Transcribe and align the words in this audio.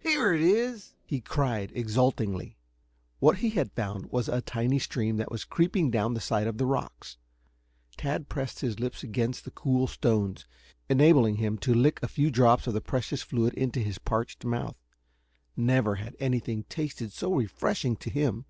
"Here 0.00 0.32
it 0.34 0.40
is!" 0.40 0.96
he 1.04 1.20
cried 1.20 1.70
exultingly. 1.72 2.56
What 3.20 3.38
he 3.38 3.50
had 3.50 3.70
found 3.70 4.06
was 4.10 4.28
a 4.28 4.40
tiny 4.40 4.80
stream 4.80 5.18
that 5.18 5.30
was 5.30 5.44
creeping 5.44 5.88
down 5.88 6.14
the 6.14 6.20
side 6.20 6.48
of 6.48 6.58
the 6.58 6.66
rocks. 6.66 7.16
Tad 7.96 8.28
pressed 8.28 8.58
his 8.58 8.80
lips 8.80 9.04
against 9.04 9.44
the 9.44 9.52
cool 9.52 9.86
stones, 9.86 10.48
enabling 10.88 11.36
him 11.36 11.58
to 11.58 11.72
lick 11.72 12.02
a 12.02 12.08
few 12.08 12.28
drops 12.28 12.66
of 12.66 12.74
the 12.74 12.80
precious 12.80 13.22
fluid 13.22 13.54
into 13.54 13.78
his 13.78 13.98
parched 14.00 14.44
mouth. 14.44 14.82
Never 15.56 15.94
had 15.94 16.16
anything 16.18 16.64
tasted 16.64 17.12
so 17.12 17.32
refreshing 17.32 17.94
to 17.98 18.10
him. 18.10 18.46